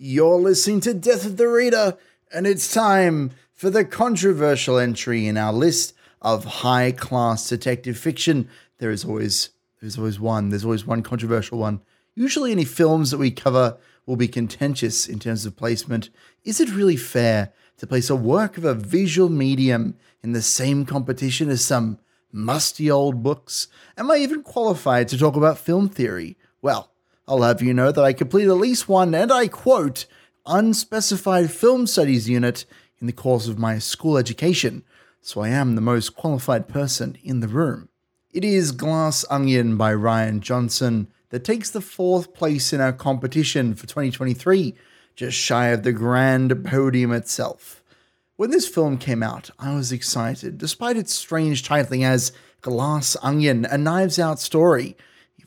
[0.00, 1.98] You're listening to Death of the Reader,
[2.32, 8.48] and it's time for the controversial entry in our list of high class detective fiction.
[8.78, 9.50] There is always
[9.80, 10.50] there's always one.
[10.50, 11.80] There's always one controversial one.
[12.14, 13.76] Usually any films that we cover
[14.06, 16.10] will be contentious in terms of placement.
[16.44, 20.86] Is it really fair to place a work of a visual medium in the same
[20.86, 21.98] competition as some
[22.30, 23.66] musty old books?
[23.96, 26.36] Am I even qualified to talk about film theory?
[26.62, 26.92] Well,
[27.28, 30.06] I'll have you know that I completed at least one, and I quote,
[30.46, 32.64] unspecified film studies unit
[33.02, 34.82] in the course of my school education,
[35.20, 37.90] so I am the most qualified person in the room.
[38.32, 43.74] It is Glass Onion by Rian Johnson that takes the fourth place in our competition
[43.74, 44.74] for 2023,
[45.14, 47.82] just shy of the grand podium itself.
[48.36, 52.32] When this film came out, I was excited, despite its strange titling as
[52.62, 54.96] Glass Onion, a Knives Out story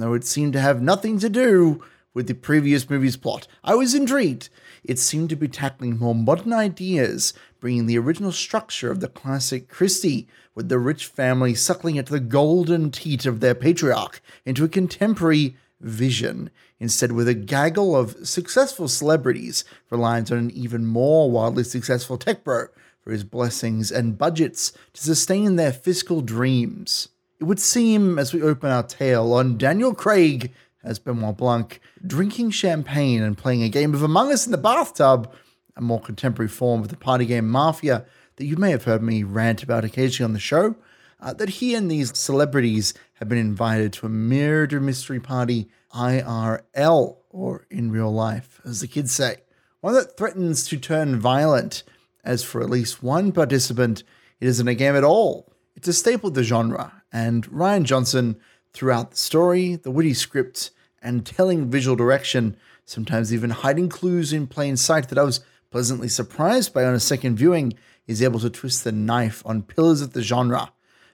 [0.00, 1.82] though it seemed to have nothing to do
[2.14, 3.46] with the previous movie's plot.
[3.64, 4.48] I was intrigued.
[4.84, 9.68] It seemed to be tackling more modern ideas, bringing the original structure of the classic
[9.68, 14.68] Christie, with the rich family suckling at the golden teat of their patriarch, into a
[14.68, 21.64] contemporary vision, instead with a gaggle of successful celebrities reliant on an even more wildly
[21.64, 22.66] successful tech bro
[23.00, 27.08] for his blessings and budgets to sustain their fiscal dreams.
[27.42, 30.52] It would seem, as we open our tale on Daniel Craig
[30.84, 35.28] as Benoit Blanc, drinking champagne and playing a game of Among Us in the bathtub,
[35.76, 39.24] a more contemporary form of the party game Mafia that you may have heard me
[39.24, 40.76] rant about occasionally on the show,
[41.18, 47.16] uh, that he and these celebrities have been invited to a murder mystery party IRL,
[47.28, 49.38] or in real life, as the kids say,
[49.80, 51.82] one that threatens to turn violent.
[52.22, 54.04] As for at least one participant,
[54.40, 55.52] it isn't a game at all.
[55.74, 58.36] It's a staple of the genre, and Rian Johnson,
[58.72, 60.70] throughout the story, the witty script,
[61.02, 66.08] and telling visual direction, sometimes even hiding clues in plain sight that I was pleasantly
[66.08, 67.74] surprised by on a second viewing,
[68.06, 70.72] is able to twist the knife on pillars of the genre,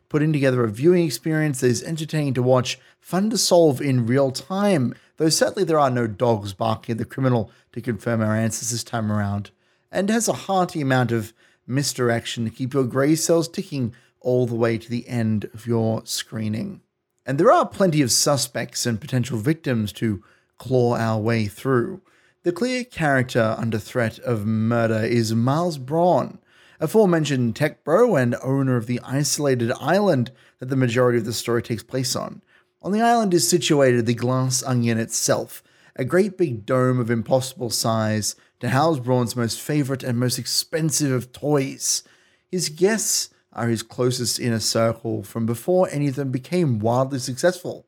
[0.08, 4.30] putting together a viewing experience that is entertaining to watch, fun to solve in real
[4.30, 8.70] time, though certainly there are no dogs barking at the criminal to confirm our answers
[8.70, 9.50] this time around,
[9.92, 11.32] and has a hearty amount of
[11.66, 13.94] misdirection to keep your grey cells ticking
[14.28, 16.82] all the way to the end of your screening.
[17.24, 20.22] And there are plenty of suspects and potential victims to
[20.58, 22.02] claw our way through.
[22.42, 26.40] The clear character under threat of murder is Miles Bron,
[26.78, 31.62] aforementioned tech bro and owner of the isolated island that the majority of the story
[31.62, 32.42] takes place on.
[32.82, 35.62] On the island is situated the glass onion itself,
[35.96, 41.12] a great big dome of impossible size to house Bron's most favorite and most expensive
[41.12, 42.04] of toys.
[42.50, 47.86] His guests are his closest inner circle from before any of them became wildly successful,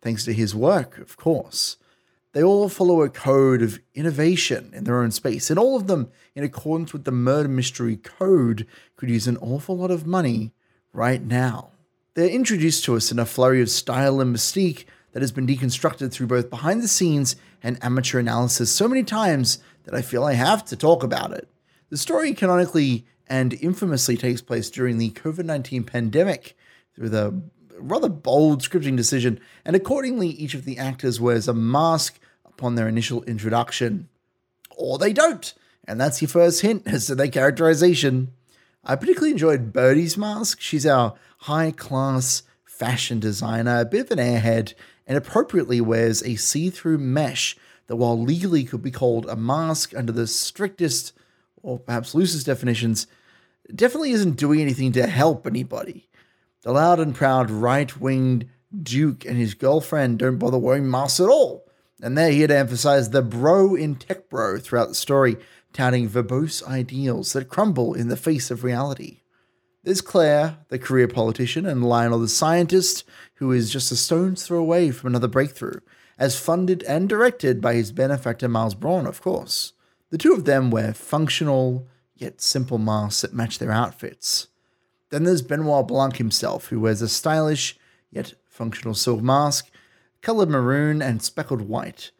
[0.00, 1.76] thanks to his work, of course.
[2.32, 6.10] They all follow a code of innovation in their own space, and all of them,
[6.34, 8.66] in accordance with the murder mystery code,
[8.96, 10.52] could use an awful lot of money
[10.92, 11.70] right now.
[12.14, 16.10] They're introduced to us in a flurry of style and mystique that has been deconstructed
[16.10, 20.32] through both behind the scenes and amateur analysis so many times that I feel I
[20.32, 21.48] have to talk about it.
[21.92, 26.56] The story canonically and infamously takes place during the COVID 19 pandemic
[26.96, 27.42] through the
[27.76, 32.88] rather bold scripting decision, and accordingly, each of the actors wears a mask upon their
[32.88, 34.08] initial introduction.
[34.74, 35.52] Or they don't,
[35.86, 38.32] and that's your first hint as to their characterization.
[38.82, 40.62] I particularly enjoyed Birdie's mask.
[40.62, 44.72] She's our high class fashion designer, a bit of an airhead,
[45.06, 47.54] and appropriately wears a see through mesh
[47.86, 51.12] that, while legally could be called a mask under the strictest
[51.62, 53.06] or perhaps loosest definitions,
[53.74, 56.08] definitely isn't doing anything to help anybody.
[56.62, 58.48] The loud and proud right winged
[58.82, 61.66] Duke and his girlfriend don't bother wearing masks at all.
[62.00, 65.36] And they're here to emphasize the bro in tech bro throughout the story,
[65.72, 69.20] touting verbose ideals that crumble in the face of reality.
[69.84, 74.58] There's Claire, the career politician, and Lionel, the scientist, who is just a stone's throw
[74.58, 75.80] away from another breakthrough,
[76.18, 79.72] as funded and directed by his benefactor Miles Bron, of course.
[80.12, 84.48] The two of them wear functional, yet simple masks that match their outfits.
[85.08, 87.78] Then there's Benoit Blanc himself, who wears a stylish
[88.10, 89.70] yet functional silk mask,
[90.20, 92.10] colored maroon and speckled white.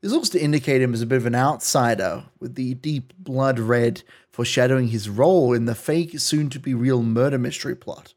[0.00, 3.58] This looks to indicate him as a bit of an outsider, with the deep blood
[3.58, 8.14] red foreshadowing his role in the fake, soon to be real murder mystery plot.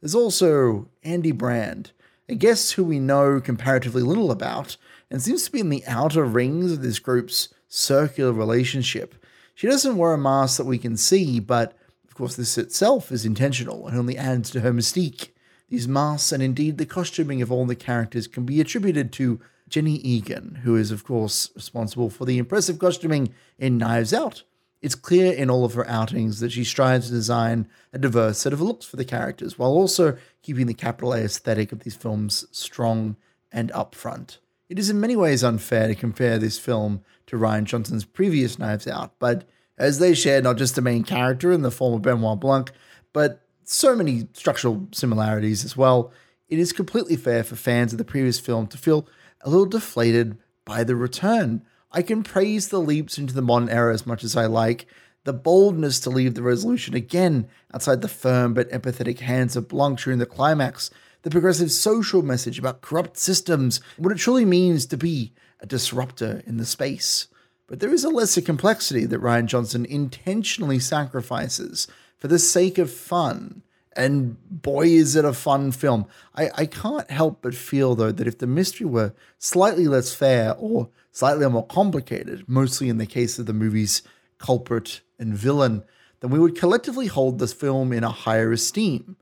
[0.00, 1.90] There's also Andi Brand,
[2.28, 4.76] a guest who we know comparatively little about,
[5.10, 9.14] and seems to be in the outer rings of this group's circular relationship,
[9.54, 11.76] she doesn't wear a mask that we can see, but
[12.06, 15.30] of course, this itself is intentional and only adds to her mystique.
[15.68, 19.96] These masks and indeed the costuming of all the characters can be attributed to Jenny
[19.96, 24.44] Eagan, who is, of course, responsible for the impressive costuming in Knives Out.
[24.80, 28.52] It's clear in all of her outings that she strives to design a diverse set
[28.52, 32.46] of looks for the characters, while also keeping the capital A aesthetic of these films
[32.52, 33.16] strong
[33.50, 34.38] and upfront.
[34.68, 38.88] It is in many ways unfair to compare this film to Rian Johnson's previous Knives
[38.88, 39.48] Out, but
[39.78, 42.72] as they share not just the main character in the form of Benoit Blanc,
[43.12, 46.12] but so many structural similarities as well,
[46.48, 49.06] it is completely fair for fans of the previous film to feel
[49.42, 51.62] a little deflated by the return.
[51.92, 54.86] I can praise the leaps into the modern era as much as I like,
[55.22, 60.00] the boldness to leave the resolution again outside the firm but empathetic hands of Blanc
[60.00, 60.90] during the climax,
[61.26, 66.40] the progressive social message about corrupt systems, what it truly means to be a disruptor
[66.46, 67.26] in the space.
[67.66, 72.92] But there is a lesser complexity that Rian Johnson intentionally sacrifices for the sake of
[72.92, 73.62] fun.
[73.96, 76.06] And boy, is it a fun film.
[76.36, 80.54] I, I can't help but feel, though, that if the mystery were slightly less fair
[80.56, 84.02] or slightly more complicated, mostly in the case of the movie's
[84.38, 85.82] culprit and villain,
[86.20, 89.16] then we would collectively hold this film in a higher esteem.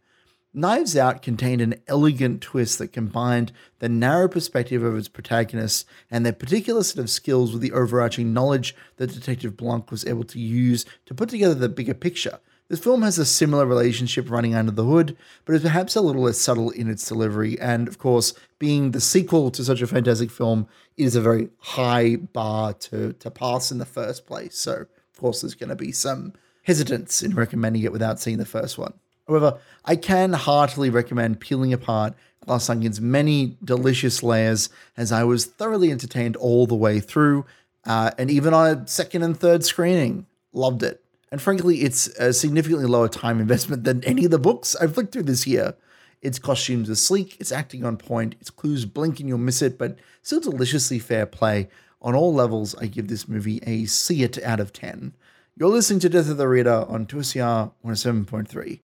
[0.57, 6.25] Knives Out contained an elegant twist that combined the narrow perspective of its protagonists and
[6.25, 10.39] their particular set of skills with the overarching knowledge that Detective Blanc was able to
[10.39, 12.39] use to put together the bigger picture.
[12.69, 16.23] This film has a similar relationship running under the hood, but is perhaps a little
[16.23, 17.59] less subtle in its delivery.
[17.61, 22.15] And of course, being the sequel to such a fantastic film is a very high
[22.15, 24.57] bar to, to pass in the first place.
[24.57, 28.47] So, of course, there's going to be some hesitance in recommending it without seeing the
[28.47, 28.95] first one.
[29.27, 35.47] However, I can heartily recommend peeling apart Glass Onion's many delicious layers, as I was
[35.47, 37.47] thoroughly entertained all the way through,
[37.87, 41.03] uh, and even on a second and third screening, loved it.
[41.31, 45.13] And frankly, it's a significantly lower time investment than any of the books I've flicked
[45.13, 45.75] through this year.
[46.23, 49.77] Its costumes are sleek, its acting on point, its clues blink and you'll miss it,
[49.77, 51.69] but still deliciously fair play.
[52.01, 55.13] On all levels, I give this movie a see it out of 10.
[55.57, 58.81] You're listening to Death of the Reader on 2SER 107.3.